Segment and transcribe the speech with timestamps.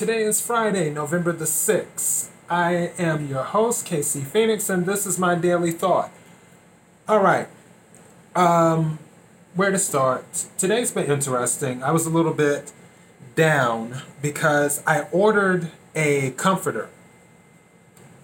[0.00, 2.30] Today is Friday, November the 6th.
[2.48, 6.10] I am your host, Casey Phoenix, and this is my daily thought.
[7.06, 7.48] All right.
[8.34, 8.98] Um,
[9.54, 10.46] where to start?
[10.56, 11.82] Today's been interesting.
[11.82, 12.72] I was a little bit
[13.34, 16.88] down because I ordered a comforter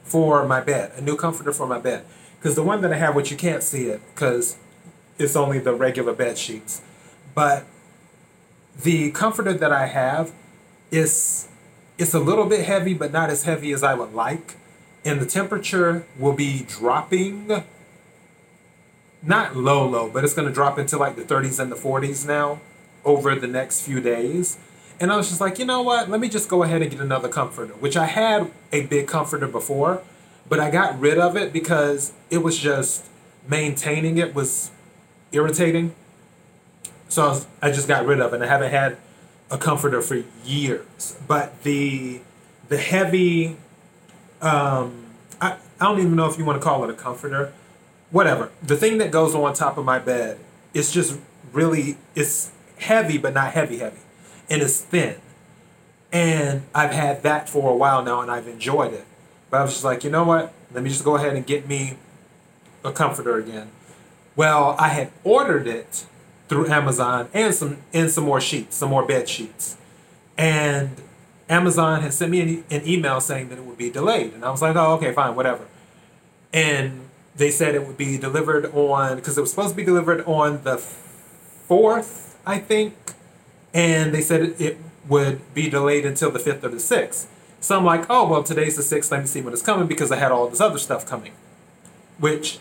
[0.02, 2.06] for my bed, a new comforter for my bed.
[2.38, 4.56] Because the one that I have, which you can't see it because
[5.18, 6.80] it's only the regular bed sheets,
[7.34, 7.66] but
[8.82, 10.32] the comforter that I have
[10.90, 11.48] is
[11.98, 14.54] it's a little bit heavy, but not as heavy as I would like,
[15.04, 17.64] and the temperature will be dropping.
[19.22, 22.26] Not low, low, but it's going to drop into like the 30s and the 40s
[22.26, 22.60] now
[23.04, 24.58] over the next few days.
[25.00, 26.08] And I was just like, you know what?
[26.08, 29.46] Let me just go ahead and get another comforter, which I had a big comforter
[29.46, 30.02] before,
[30.48, 33.06] but I got rid of it because it was just
[33.48, 34.70] maintaining it was
[35.32, 35.94] irritating.
[37.08, 38.42] So I, was, I just got rid of it.
[38.42, 38.96] I haven't had
[39.50, 41.16] a comforter for years.
[41.26, 42.20] But the
[42.68, 43.56] the heavy,
[44.40, 45.06] um,
[45.40, 47.52] I, I don't even know if you want to call it a comforter,
[48.10, 48.50] whatever.
[48.62, 50.38] The thing that goes on top of my bed
[50.74, 51.18] is just
[51.52, 54.00] really it's heavy, but not heavy heavy,
[54.50, 55.16] and it's thin.
[56.12, 59.04] And I've had that for a while now, and I've enjoyed it.
[59.50, 60.52] But I was just like, you know what?
[60.72, 61.96] Let me just go ahead and get me
[62.84, 63.70] a comforter again.
[64.34, 66.06] Well, I had ordered it
[66.48, 69.76] through Amazon and some and some more sheets, some more bed sheets.
[70.38, 70.90] And
[71.48, 74.50] Amazon had sent me an, an email saying that it would be delayed, and I
[74.50, 75.64] was like, oh, okay, fine, whatever.
[76.52, 80.24] And they said it would be delivered on because it was supposed to be delivered
[80.26, 82.94] on the fourth, I think,
[83.74, 87.28] and they said it, it would be delayed until the fifth or the sixth.
[87.60, 89.10] So I'm like, oh well, today's the sixth.
[89.10, 91.32] Let me see when it's coming because I had all this other stuff coming,
[92.18, 92.58] which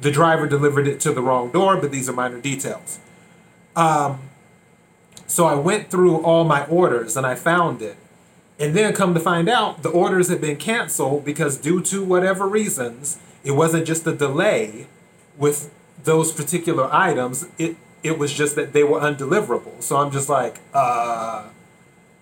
[0.00, 2.98] the driver delivered it to the wrong door, but these are minor details.
[3.76, 4.20] Um,
[5.26, 7.96] so I went through all my orders and I found it.
[8.58, 12.46] And then come to find out, the orders had been canceled because, due to whatever
[12.46, 14.86] reasons, it wasn't just a delay
[15.36, 15.72] with
[16.04, 17.46] those particular items.
[17.58, 19.82] It it was just that they were undeliverable.
[19.82, 21.44] So I'm just like, uh,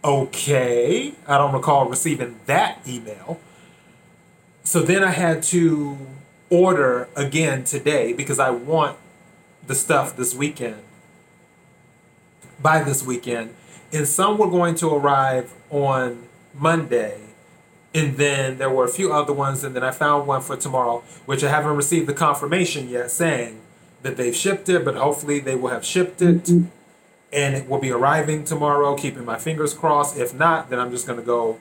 [0.05, 1.15] okay.
[1.27, 3.41] I don't recall receiving that email.
[4.63, 5.99] So then I had to
[6.51, 8.99] order again today because I want
[9.67, 10.83] the stuff this weekend.
[12.61, 13.55] By this weekend.
[13.93, 17.21] And some were going to arrive on Monday.
[17.95, 19.65] And then there were a few other ones.
[19.65, 23.61] And then I found one for tomorrow, which I haven't received the confirmation yet saying
[24.03, 26.45] that they've shipped it, but hopefully they will have shipped it.
[26.45, 26.67] Mm-hmm.
[27.33, 30.19] And it will be arriving tomorrow, keeping my fingers crossed.
[30.19, 31.59] If not, then I'm just going to go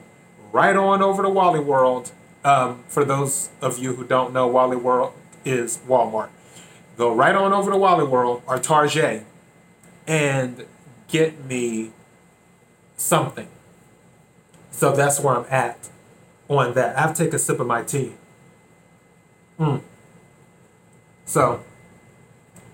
[0.52, 2.10] right on over to Wally World
[2.44, 5.12] um, for those of you who don't know, Wally World
[5.44, 6.30] is Walmart.
[6.96, 9.24] Go right on over to Wally World or Target
[10.06, 10.66] and
[11.08, 11.90] get me
[12.96, 13.48] something.
[14.70, 15.88] So that's where I'm at
[16.48, 16.96] on that.
[16.96, 18.12] I have to take a sip of my tea.
[19.58, 19.82] Mm.
[21.24, 21.62] So,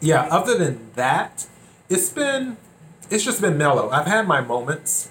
[0.00, 1.46] yeah, other than that,
[1.88, 2.56] it's been,
[3.10, 3.90] it's just been mellow.
[3.90, 5.10] I've had my moments,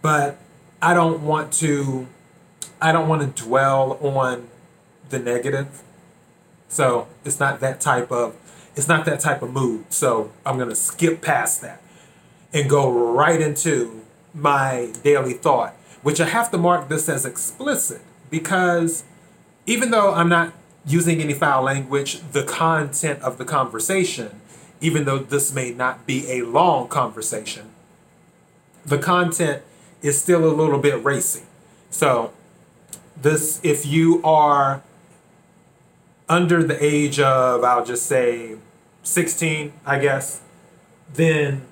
[0.00, 0.38] but
[0.80, 2.06] I don't want to
[2.80, 4.48] I don't want to dwell on
[5.10, 5.82] the negative.
[6.68, 8.36] So it's not that type of
[8.76, 9.92] it's not that type of mood.
[9.92, 11.82] So I'm gonna skip past that
[12.52, 14.02] and go right into
[14.32, 19.04] my daily thought, which I have to mark this as explicit because
[19.66, 20.52] even though I'm not
[20.86, 24.40] using any foul language, the content of the conversation,
[24.80, 27.70] even though this may not be a long conversation,
[28.84, 29.62] the content
[30.00, 31.42] is still a little bit racy.
[31.90, 32.32] So
[33.22, 34.82] this if you are
[36.28, 38.56] under the age of I'll just say
[39.02, 40.40] 16, I guess,
[41.12, 41.62] then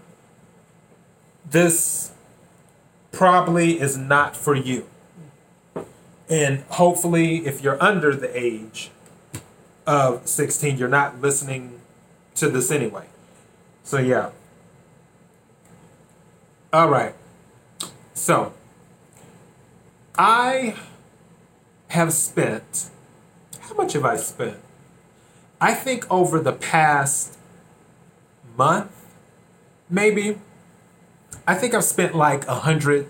[1.48, 2.12] this
[3.12, 4.86] probably is not for you.
[6.28, 8.90] And hopefully, if you're under the age
[9.86, 11.80] of 16, you're not listening
[12.34, 13.06] to this anyway.
[13.82, 14.30] So, yeah.
[16.72, 17.14] All right.
[18.12, 18.52] So,
[20.18, 20.74] I
[21.88, 22.90] have spent,
[23.60, 24.58] how much have I spent?
[25.60, 27.36] I think over the past
[28.56, 28.92] month,
[29.90, 30.38] maybe,
[31.46, 33.06] I think I've spent like a hundred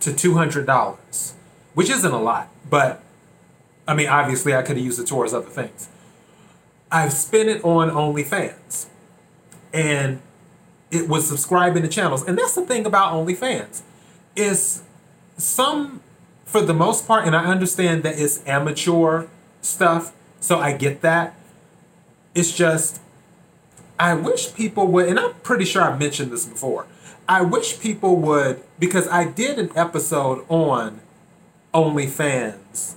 [0.00, 1.34] to two hundred dollars,
[1.74, 3.02] which isn't a lot, but
[3.86, 5.88] I mean, obviously, I could have used it towards other things.
[6.90, 8.86] I've spent it on OnlyFans,
[9.72, 10.20] and
[10.90, 13.82] it was subscribing to channels, and that's the thing about OnlyFans,
[14.36, 14.82] is
[15.36, 16.00] some
[16.52, 19.26] for the most part, and I understand that it's amateur
[19.62, 21.34] stuff, so I get that.
[22.34, 23.00] It's just,
[23.98, 26.86] I wish people would, and I'm pretty sure I've mentioned this before.
[27.26, 31.00] I wish people would because I did an episode on
[31.72, 32.96] OnlyFans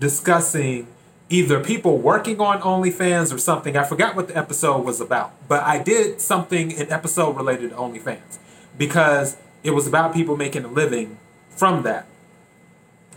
[0.00, 0.86] discussing
[1.28, 3.76] either people working on OnlyFans or something.
[3.76, 7.76] I forgot what the episode was about, but I did something an episode related to
[7.76, 8.38] OnlyFans
[8.78, 11.18] because it was about people making a living
[11.50, 12.06] from that.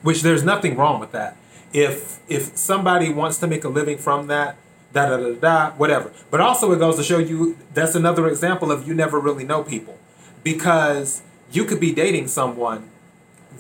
[0.06, 1.36] Which there's nothing wrong with that.
[1.74, 4.56] If if somebody wants to make a living from that,
[4.94, 6.12] da da da da, whatever.
[6.30, 9.63] But also it goes to show you that's another example of you never really know
[9.63, 9.98] people.
[10.44, 12.92] Because you could be dating someone,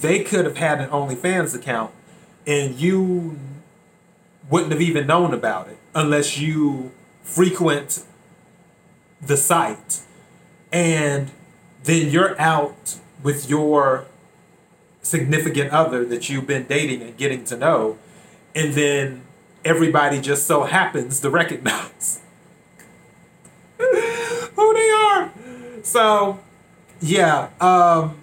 [0.01, 1.91] they could have had an OnlyFans account,
[2.45, 3.39] and you
[4.47, 6.91] wouldn't have even known about it unless you
[7.23, 8.05] frequent
[9.19, 10.01] the site.
[10.71, 11.31] And
[11.85, 14.05] then you're out with your
[15.05, 17.97] significant other that you've been dating and getting to know,
[18.55, 19.21] and then
[19.63, 22.21] everybody just so happens to recognize
[23.77, 25.31] who they are.
[25.83, 26.39] So,
[27.01, 27.49] yeah.
[27.61, 28.17] Um,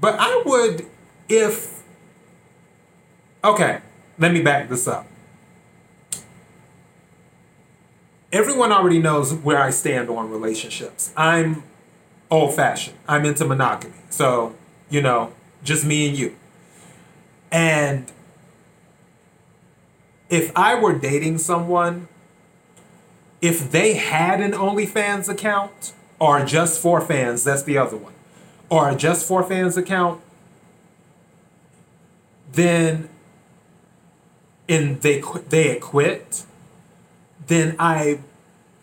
[0.00, 0.86] but I would,
[1.28, 1.82] if.
[3.44, 3.80] Okay,
[4.18, 5.06] let me back this up.
[8.32, 11.12] Everyone already knows where I stand on relationships.
[11.16, 11.62] I'm
[12.30, 12.96] old fashioned.
[13.06, 13.92] I'm into monogamy.
[14.08, 14.54] So,
[14.88, 15.32] you know,
[15.62, 16.36] just me and you.
[17.50, 18.10] And
[20.30, 22.08] if I were dating someone,
[23.40, 28.14] if they had an OnlyFans account or just for fans, that's the other one,
[28.70, 30.20] or just for fans account,
[32.52, 33.08] then
[34.68, 36.44] and they they quit,
[37.46, 38.20] then I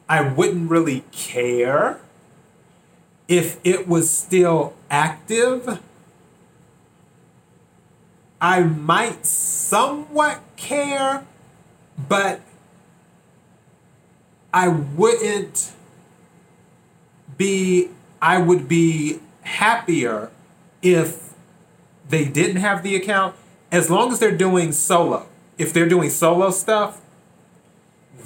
[0.08, 2.00] I wouldn't really care
[3.28, 5.80] if it was still active,
[8.42, 11.26] I might somewhat care,
[12.08, 12.42] but
[14.54, 15.74] I wouldn't
[17.38, 17.90] be,
[18.22, 20.32] I would be happier
[20.82, 21.34] if
[22.08, 23.36] they didn't have the account
[23.72, 25.28] as long as they're doing solo.
[25.58, 27.02] If they're doing solo stuff,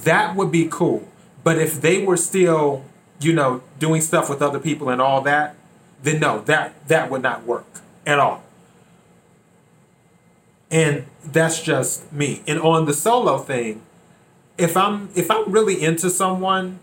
[0.04, 1.08] that would be cool.
[1.44, 2.86] But if they were still
[3.24, 5.56] you know, doing stuff with other people and all that,
[6.02, 7.66] then no, that that would not work
[8.06, 8.44] at all.
[10.74, 12.42] And that's just me.
[12.48, 13.84] And on the solo thing,
[14.58, 16.80] if I'm if I'm really into someone,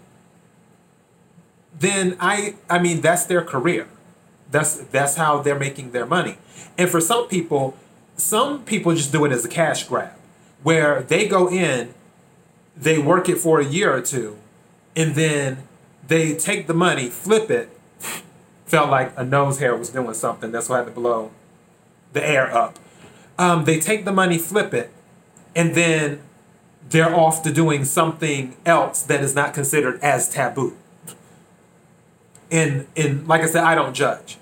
[1.76, 3.88] then I I mean that's their career.
[4.50, 6.38] That's that's how they're making their money.
[6.78, 7.74] And for some people,
[8.16, 10.12] some people just do it as a cash grab,
[10.62, 11.92] where they go in,
[12.76, 14.36] they work it for a year or two,
[14.94, 15.64] and then
[16.06, 17.70] they take the money, flip it.
[18.66, 20.52] Felt like a nose hair was doing something.
[20.52, 21.32] That's why I had to blow
[22.12, 22.78] the air up.
[23.40, 24.90] Um, they take the money, flip it,
[25.56, 26.20] and then
[26.90, 30.76] they're off to doing something else that is not considered as taboo.
[32.50, 34.36] And and like I said, I don't judge.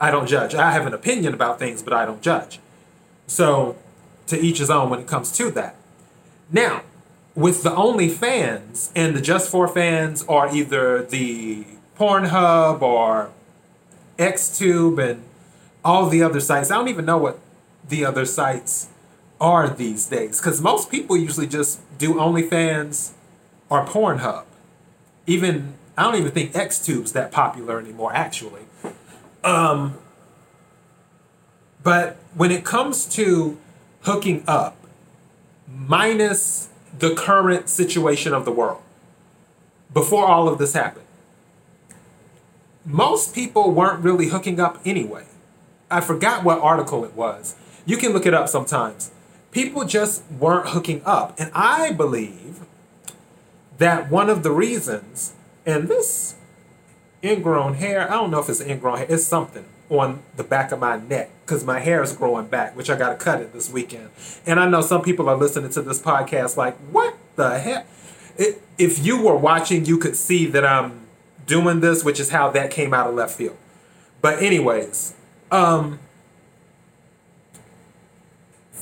[0.00, 0.54] I don't judge.
[0.54, 2.58] I have an opinion about things, but I don't judge.
[3.26, 3.76] So
[4.28, 5.74] to each his own when it comes to that.
[6.50, 6.84] Now,
[7.34, 11.66] with the OnlyFans and the Just for Fans are either the
[11.98, 13.30] Pornhub or
[14.18, 15.22] XTube and
[15.84, 16.70] all the other sites.
[16.70, 17.38] I don't even know what
[17.88, 18.88] the other sites
[19.40, 23.12] are these days because most people usually just do OnlyFans
[23.68, 24.44] or Pornhub.
[25.26, 28.62] Even I don't even think XTube's that popular anymore, actually.
[29.42, 29.98] Um,
[31.82, 33.58] but when it comes to
[34.02, 34.76] hooking up,
[35.66, 38.82] minus the current situation of the world
[39.92, 41.04] before all of this happened.
[42.84, 45.24] Most people weren't really hooking up anyway.
[45.90, 47.56] I forgot what article it was.
[47.88, 49.10] You can look it up sometimes.
[49.50, 51.34] People just weren't hooking up.
[51.40, 52.60] And I believe
[53.78, 55.32] that one of the reasons,
[55.64, 56.34] and this
[57.24, 60.80] ingrown hair, I don't know if it's ingrown hair, it's something on the back of
[60.80, 63.72] my neck because my hair is growing back, which I got to cut it this
[63.72, 64.10] weekend.
[64.44, 67.86] And I know some people are listening to this podcast like, what the heck?
[68.76, 71.06] If you were watching, you could see that I'm
[71.46, 73.56] doing this, which is how that came out of left field.
[74.20, 75.14] But, anyways,
[75.50, 76.00] um,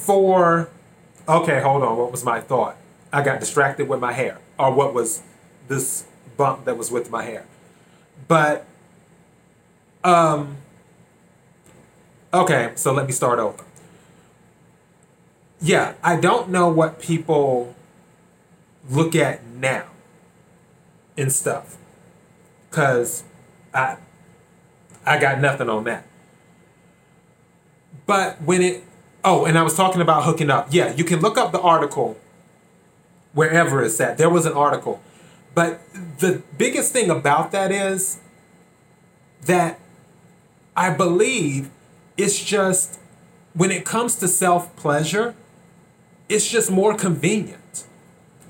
[0.07, 0.71] for,
[1.29, 1.99] okay, hold on.
[1.99, 2.77] What was my thought?
[3.13, 5.23] I got distracted with my hair, or what was
[5.69, 7.47] this bump that was with my hair.
[8.29, 8.67] But,
[10.05, 10.59] um,
[12.37, 13.65] Okay, so let me start over.
[15.59, 17.75] Yeah, I don't know what people
[18.91, 19.87] look at now
[21.17, 21.79] and stuff.
[22.71, 23.25] Cause
[23.73, 23.97] I
[25.07, 26.07] I got nothing on that.
[28.05, 28.85] But when it
[29.27, 30.69] oh, and I was talking about hooking up.
[30.71, 32.17] Yeah, you can look up the article
[33.35, 34.17] wherever it's at.
[34.17, 35.03] There was an article.
[35.55, 35.81] But
[36.21, 38.21] the biggest thing about that is
[39.43, 39.79] that
[40.77, 41.71] I believe
[42.17, 43.01] it's just
[43.53, 45.35] when it comes to self pleasure,
[46.29, 47.85] it's just more convenient.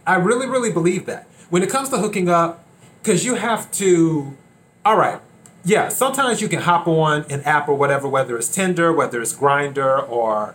[0.06, 1.26] I really, really believe that.
[1.48, 2.64] When it comes to hooking up,
[3.02, 4.36] because you have to,
[4.84, 5.20] all right,
[5.64, 9.34] yeah, sometimes you can hop on an app or whatever, whether it's Tinder, whether it's
[9.34, 10.54] Grindr, or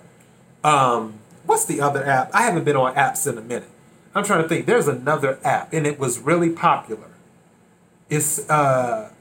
[0.64, 2.30] um, what's the other app?
[2.34, 3.70] I haven't been on apps in a minute.
[4.14, 4.66] I'm trying to think.
[4.66, 7.10] There's another app, and it was really popular.
[8.10, 9.12] It's uh,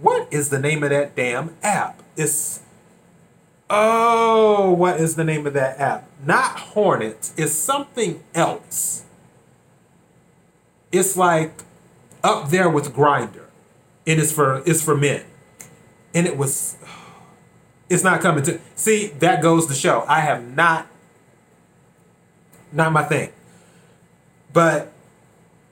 [0.00, 2.02] what is the name of that damn app?
[2.16, 2.60] It's
[3.70, 6.08] oh, what is the name of that app?
[6.24, 7.30] Not Hornet.
[7.36, 9.04] It's something else.
[10.90, 11.62] It's like
[12.24, 13.44] up there with Grindr,
[14.06, 15.24] and it's for it's for men,
[16.14, 16.76] and it was.
[17.88, 19.08] It's not coming to see.
[19.18, 20.86] That goes to show I have not.
[22.72, 23.32] Not my thing.
[24.52, 24.92] But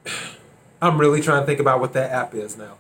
[0.83, 2.79] I'm really trying to think about what that app is now.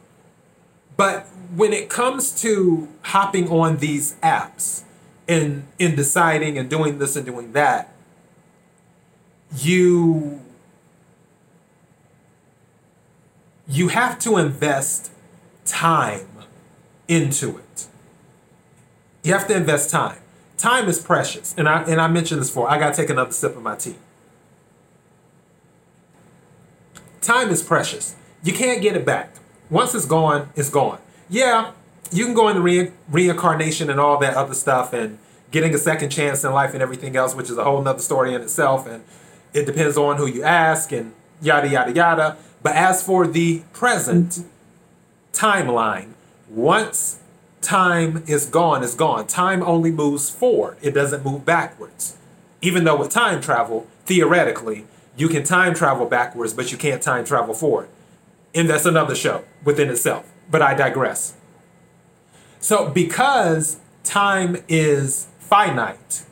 [0.96, 4.82] But when it comes to hopping on these apps
[5.28, 7.92] and in deciding and doing this and doing that,
[9.54, 10.40] you
[13.68, 15.10] you have to invest
[15.64, 16.28] time
[17.08, 17.65] into it.
[19.26, 20.18] You have to invest time.
[20.56, 21.52] Time is precious.
[21.58, 22.70] And I and I mentioned this before.
[22.70, 23.96] I gotta take another sip of my tea.
[27.20, 28.14] Time is precious.
[28.44, 29.34] You can't get it back.
[29.68, 31.00] Once it's gone, it's gone.
[31.28, 31.72] Yeah,
[32.12, 35.18] you can go into re- reincarnation and all that other stuff and
[35.50, 38.32] getting a second chance in life and everything else, which is a whole nother story
[38.32, 38.86] in itself.
[38.86, 39.02] And
[39.52, 42.36] it depends on who you ask and yada, yada, yada.
[42.62, 44.44] But as for the present
[45.32, 46.12] timeline,
[46.48, 47.18] once
[47.66, 49.26] time is gone, it's gone.
[49.26, 52.16] Time only moves forward, it doesn't move backwards.
[52.62, 57.24] Even though with time travel, theoretically, you can time travel backwards, but you can't time
[57.24, 57.88] travel forward.
[58.54, 60.32] And that's another show within itself.
[60.48, 61.34] But I digress.
[62.60, 66.24] So, because time is finite,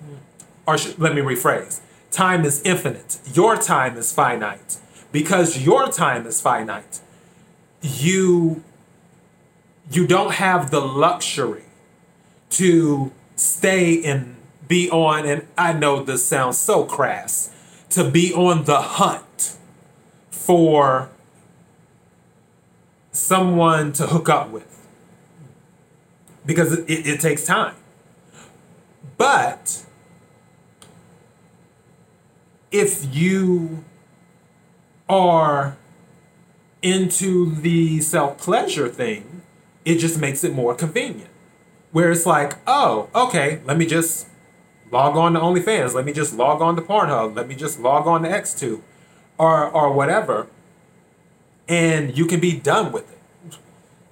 [0.66, 4.78] or sh- let me rephrase time is infinite, your time is finite.
[5.10, 7.00] Because your time is finite,
[7.82, 8.62] you
[9.96, 11.64] you don't have the luxury
[12.50, 14.36] to stay and
[14.66, 17.50] be on and I know this sounds so crass
[17.90, 19.56] to be on the hunt
[20.30, 21.10] for
[23.12, 24.86] someone to hook up with
[26.44, 27.76] because it, it, it takes time.
[29.16, 29.84] But
[32.70, 33.84] if you
[35.08, 35.76] are
[36.82, 39.33] into the self pleasure thing,
[39.84, 41.30] it just makes it more convenient.
[41.92, 44.26] Where it's like, oh, okay, let me just
[44.90, 45.94] log on to OnlyFans.
[45.94, 47.36] Let me just log on to Pornhub.
[47.36, 48.80] Let me just log on to XTube
[49.38, 50.48] or, or whatever.
[51.68, 53.58] And you can be done with it.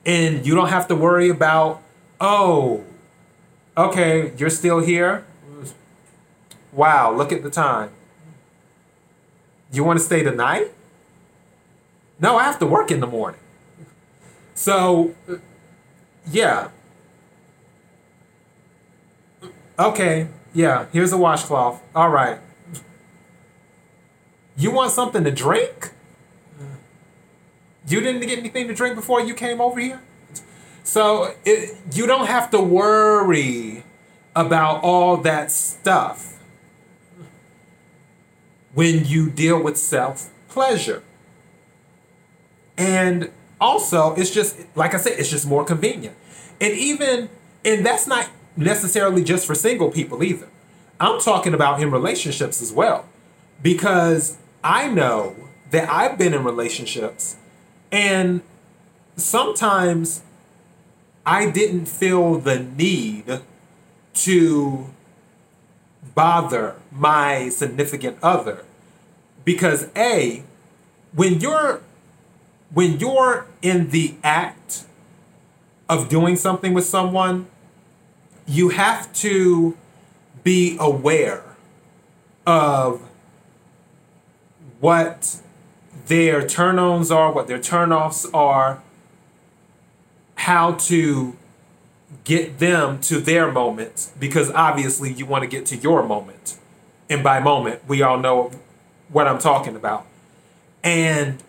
[0.05, 1.83] And you don't have to worry about,
[2.21, 2.85] oh,
[3.77, 5.25] okay, you're still here.
[6.73, 7.91] Wow, look at the time.
[9.73, 10.73] You want to stay tonight?
[12.19, 13.41] No, I have to work in the morning.
[14.55, 15.15] So,
[16.31, 16.69] yeah.
[19.79, 21.83] Okay, yeah, here's a washcloth.
[21.95, 22.39] All right.
[24.57, 25.93] You want something to drink?
[27.89, 30.01] You didn't get anything to drink before you came over here?
[30.85, 33.85] So it, you don't have to worry
[34.35, 36.39] about all that stuff
[38.75, 41.03] when you deal with self pleasure.
[42.77, 43.31] And
[43.63, 46.17] also, it's just, like I said, it's just more convenient.
[46.61, 47.31] And even,
[47.65, 50.49] and that's not necessarily just for single people either.
[50.99, 53.07] I'm talking about in relationships as well.
[53.63, 55.37] Because I know
[55.71, 57.37] that I've been in relationships
[57.93, 58.43] and
[59.17, 60.23] sometimes
[61.25, 63.41] I didn't feel the need
[64.15, 64.87] to
[66.15, 68.65] bother my significant other
[69.45, 70.43] because a
[71.15, 71.81] when you're
[72.73, 74.85] when you're in the act
[75.89, 77.47] of doing something with someone
[78.47, 79.77] you have to
[80.43, 81.45] be aware
[82.47, 83.01] of
[84.81, 85.41] what
[86.07, 88.83] their turn ons are, what their turn offs are,
[90.35, 91.37] how to
[92.25, 96.59] get them to their moment, because obviously you want to get to your moment.
[97.09, 98.51] And by moment, we all know
[99.09, 100.07] what I'm talking about.
[100.83, 101.43] And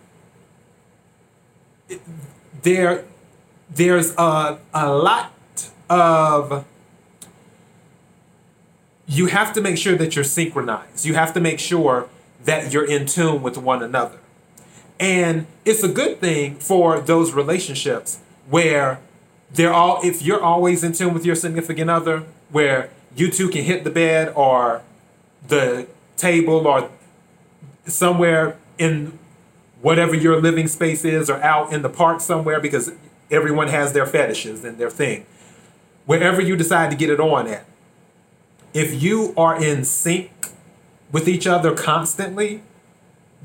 [2.62, 3.06] there,
[3.70, 5.32] there's a, a lot
[5.90, 6.66] of
[9.08, 11.06] you have to make sure that you're synchronized.
[11.06, 12.10] You have to make sure
[12.46, 14.20] that you're in tune with one another.
[15.00, 18.20] And it's a good thing for those relationships
[18.50, 19.00] where
[19.52, 23.64] they're all if you're always in tune with your significant other, where you two can
[23.64, 24.82] hit the bed or
[25.48, 26.90] the table or
[27.86, 29.20] somewhere in
[29.84, 32.94] whatever your living space is or out in the park somewhere because
[33.30, 35.26] everyone has their fetishes and their thing.
[36.06, 37.66] Wherever you decide to get it on at.
[38.74, 40.32] If you are in sync
[41.12, 42.64] with each other constantly,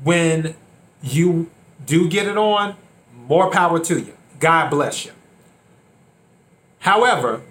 [0.01, 0.55] when
[1.03, 1.51] you
[1.85, 2.75] do get it on,
[3.13, 4.13] more power to you.
[4.39, 5.11] God bless you.
[6.79, 7.41] However,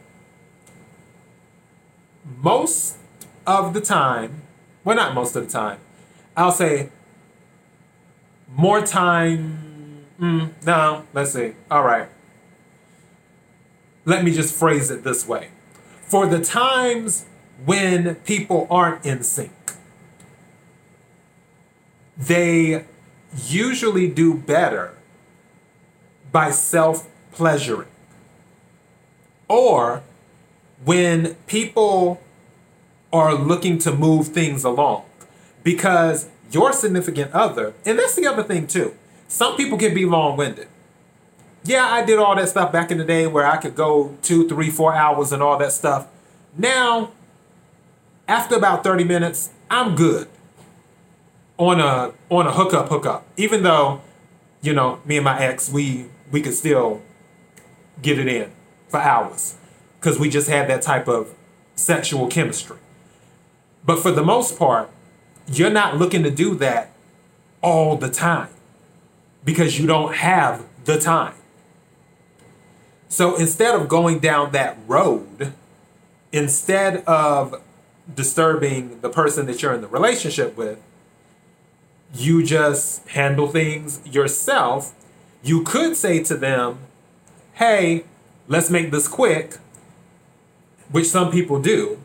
[2.25, 2.97] most
[3.47, 4.43] of the time,
[4.83, 5.79] well, not most of the time,
[6.35, 6.89] I'll say
[8.49, 10.05] more time.
[10.21, 11.53] Mm, no, let's see.
[11.71, 12.09] All right.
[14.05, 15.49] Let me just phrase it this way.
[16.03, 17.27] For the times
[17.65, 19.53] when people aren't in sync,
[22.17, 22.85] they
[23.37, 24.95] usually do better
[26.33, 27.89] by self pleasuring.
[29.49, 30.03] Or
[30.85, 32.21] when people
[33.13, 35.05] are looking to move things along.
[35.63, 38.95] Because your significant other, and that's the other thing too,
[39.27, 40.69] some people can be long winded.
[41.65, 44.49] Yeah, I did all that stuff back in the day where I could go two,
[44.49, 46.07] three, four hours and all that stuff.
[46.57, 47.13] Now,
[48.27, 50.29] after about 30 minutes, I'm good
[51.59, 53.27] on a on a hookup hookup.
[53.37, 54.01] Even though,
[54.63, 57.03] you know, me and my ex, we we could still
[58.01, 58.51] get it in
[58.89, 59.57] for hours
[60.01, 61.35] because we just had that type of
[61.75, 62.79] sexual chemistry.
[63.85, 64.91] But for the most part,
[65.51, 66.93] you're not looking to do that
[67.63, 68.51] all the time
[69.45, 71.35] because you don't have the time.
[73.09, 75.53] So instead of going down that road,
[76.33, 77.63] instead of
[78.15, 80.81] disturbing the person that you're in the relationship with,
[82.15, 84.95] you just handle things yourself.
[85.43, 86.79] You could say to them,
[87.55, 88.05] hey,
[88.47, 89.59] let's make this quick,
[90.91, 91.99] which some people do,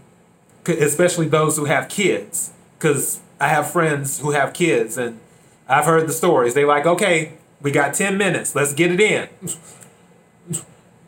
[0.66, 2.52] especially those who have kids.
[2.78, 5.20] Because I have friends who have kids and
[5.68, 6.54] I've heard the stories.
[6.54, 9.30] They like, okay, we got 10 minutes, let's get it in.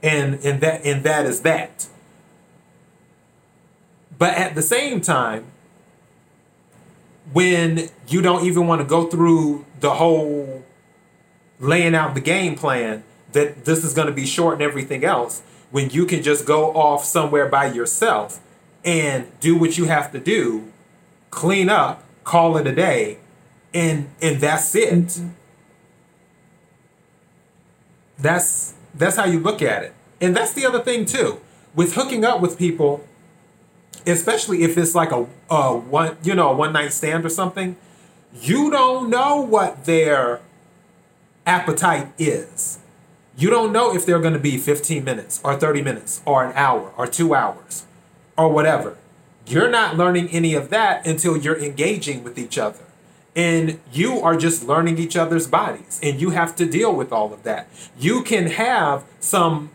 [0.03, 1.87] and and that and that is that.
[4.17, 5.45] But at the same time,
[7.33, 10.63] when you don't even want to go through the whole
[11.59, 15.41] laying out the game plan that this is going to be short and everything else,
[15.71, 18.39] when you can just go off somewhere by yourself
[18.85, 20.71] and do what you have to do,
[21.31, 23.19] clean up, call it a day,
[23.73, 24.93] and and that's it.
[24.93, 25.29] Mm-hmm.
[28.19, 29.93] That's that's how you look at it.
[30.19, 31.39] And that's the other thing too.
[31.73, 33.05] With hooking up with people,
[34.05, 37.75] especially if it's like a, a one you know a one night stand or something
[38.33, 40.41] you don't know what their
[41.45, 42.79] appetite is
[43.37, 46.53] you don't know if they're going to be 15 minutes or 30 minutes or an
[46.55, 47.85] hour or two hours
[48.37, 48.97] or whatever
[49.47, 52.83] you're not learning any of that until you're engaging with each other
[53.35, 57.33] and you are just learning each other's bodies and you have to deal with all
[57.33, 59.69] of that you can have some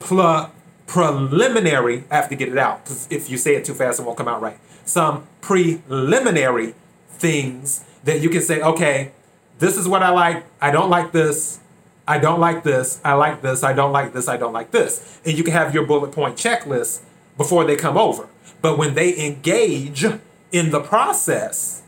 [0.00, 0.50] pl-
[0.90, 4.02] preliminary, I have to get it out because if you say it too fast, it
[4.02, 4.58] won't come out right.
[4.84, 6.74] Some preliminary
[7.10, 9.12] things that you can say, okay,
[9.60, 10.44] this is what I like.
[10.60, 11.60] I don't like this.
[12.08, 13.00] I don't like this.
[13.04, 13.62] I like this.
[13.62, 14.26] I don't like this.
[14.26, 15.20] I don't like this.
[15.24, 17.02] And you can have your bullet point checklist
[17.36, 18.28] before they come over.
[18.62, 20.04] But when they engage
[20.52, 21.82] in the process,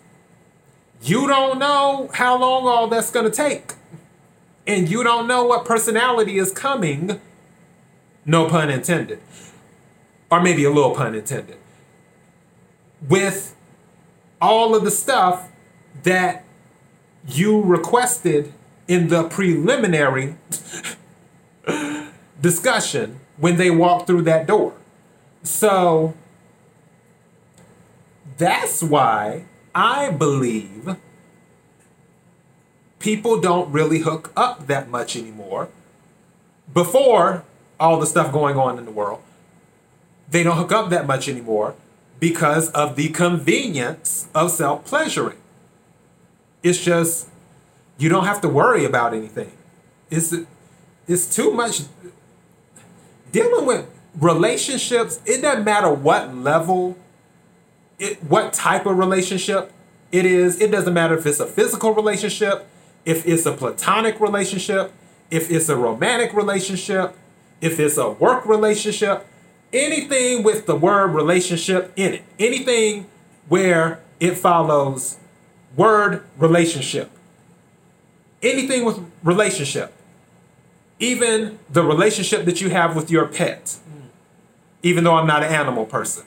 [1.02, 3.74] you don't know how long all that's going to take.
[4.66, 7.20] And you don't know what personality is coming
[8.24, 9.20] no pun intended.
[10.30, 11.58] Or maybe a little pun intended.
[13.06, 13.56] With
[14.40, 15.50] all of the stuff
[16.04, 16.44] that
[17.26, 18.52] you requested
[18.88, 20.36] in the preliminary
[22.40, 24.74] discussion when they walk through that door.
[25.42, 26.14] So
[28.38, 30.96] that's why I believe
[32.98, 35.68] people don't really hook up that much anymore.
[36.72, 37.44] Before,
[37.78, 39.20] all the stuff going on in the world.
[40.30, 41.74] They don't hook up that much anymore
[42.20, 45.38] because of the convenience of self pleasuring.
[46.62, 47.28] It's just,
[47.98, 49.52] you don't have to worry about anything.
[50.10, 50.32] It's,
[51.08, 51.82] it's too much.
[53.32, 56.96] Dealing with relationships, it doesn't matter what level,
[58.02, 59.72] it, what type of relationship
[60.10, 60.60] it is.
[60.60, 62.66] It doesn't matter if it's a physical relationship,
[63.04, 64.92] if it's a platonic relationship,
[65.30, 67.16] if it's a romantic relationship,
[67.60, 69.26] if it's a work relationship,
[69.72, 73.06] anything with the word relationship in it, anything
[73.48, 75.18] where it follows
[75.76, 77.08] word relationship,
[78.42, 79.92] anything with relationship,
[80.98, 83.78] even the relationship that you have with your pet,
[84.82, 86.24] even though I'm not an animal person.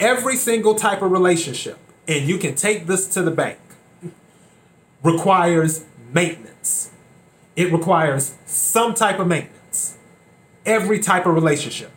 [0.00, 3.58] Every single type of relationship, and you can take this to the bank,
[5.02, 6.90] requires maintenance.
[7.54, 9.98] It requires some type of maintenance.
[10.64, 11.90] Every type of relationship,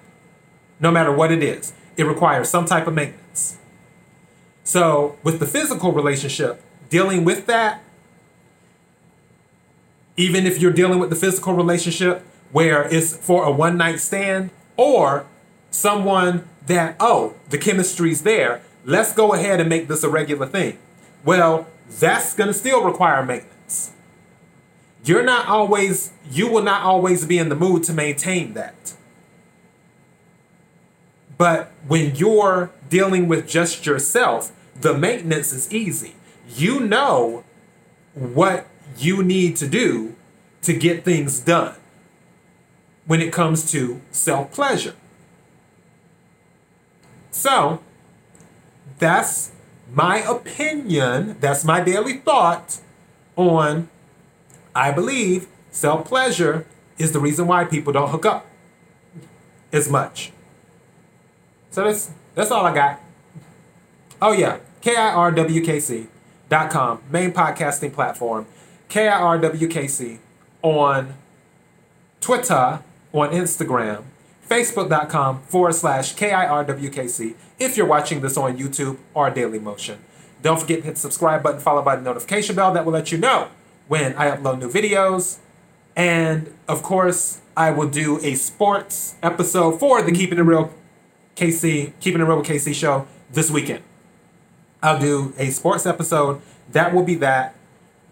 [0.81, 3.57] no matter what it is, it requires some type of maintenance.
[4.65, 7.81] So, with the physical relationship, dealing with that,
[10.17, 14.51] even if you're dealing with the physical relationship where it's for a one night stand
[14.77, 15.25] or
[15.73, 20.77] someone that, oh, the chemistry's there, let's go ahead and make this a regular thing.
[21.25, 21.67] Well,
[21.99, 23.91] that's going to still require maintenance.
[25.03, 28.93] You're not always, you will not always be in the mood to maintain that.
[31.37, 36.15] But when you're dealing with just yourself, the maintenance is easy.
[36.47, 37.43] You know
[38.13, 40.15] what you need to do
[40.61, 41.75] to get things done
[43.05, 44.95] when it comes to self pleasure.
[47.33, 47.81] So,
[48.99, 49.51] that's
[49.91, 52.79] my opinion, that's my daily thought
[53.35, 53.89] on
[54.75, 56.65] I believe self pleasure
[56.97, 58.45] is the reason why people don't hook up
[59.71, 60.31] as much.
[61.71, 62.99] So that's that's all I got.
[64.21, 66.07] Oh yeah, KIRWKC.com,
[67.09, 68.45] main podcasting platform.
[68.89, 70.19] KIRWKC
[70.61, 71.15] on
[72.21, 72.79] Twitter,
[73.11, 74.03] on Instagram,
[74.49, 79.99] Facebook.com forward slash KIRWKC if you're watching this on YouTube or Daily Motion.
[80.41, 83.11] Don't forget to hit the subscribe button followed by the notification bell that will let
[83.11, 83.49] you know
[83.87, 85.37] when I upload new videos.
[85.95, 90.73] And of course, I will do a sports episode for the Keeping It Real
[91.35, 93.83] KC, Keeping It Real with KC show this weekend.
[94.81, 96.41] I'll do a sports episode.
[96.71, 97.55] That will be that.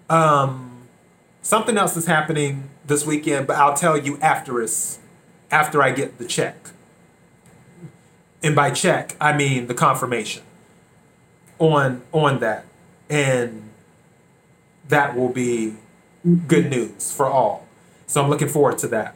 [0.10, 0.88] Um,
[1.42, 5.00] something else is happening this weekend, but I'll tell you after it's,
[5.52, 6.56] after I get the check.
[8.44, 10.44] And by check, I mean the confirmation
[11.60, 12.66] on on that.
[13.10, 13.70] And
[14.88, 15.76] that will be
[16.48, 17.68] good news for all.
[18.08, 19.16] So I'm looking forward to that.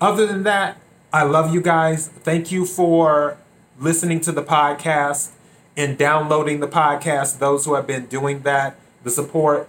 [0.00, 0.78] Other than that,
[1.12, 2.08] I love you guys.
[2.08, 3.38] Thank you for
[3.78, 5.30] listening to the podcast
[5.76, 7.38] and downloading the podcast.
[7.38, 9.68] Those who have been doing that, the support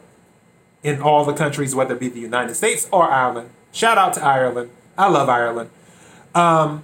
[0.84, 3.50] in all the countries, whether it be the United States or Ireland.
[3.72, 4.72] Shout out to Ireland.
[4.98, 5.70] I love Ireland.
[6.40, 6.84] Um,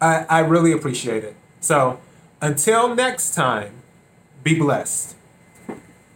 [0.00, 1.36] I, I really appreciate it.
[1.60, 2.00] So
[2.40, 3.72] until next time,
[4.42, 5.14] be blessed.